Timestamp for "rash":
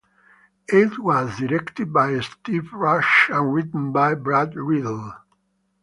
2.73-3.29